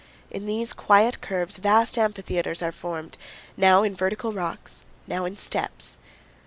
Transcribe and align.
In 0.31 0.47
these 0.47 0.73
quiet 0.73 1.21
curves 1.21 1.57
vast 1.59 1.95
amphitheaters 1.95 2.63
are 2.63 2.71
formed, 2.71 3.19
now 3.55 3.83
in 3.83 3.95
vertical 3.95 4.33
rocks, 4.33 4.81
now 5.05 5.25
in 5.25 5.37
steps. 5.37 5.95